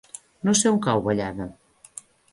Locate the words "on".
0.71-0.79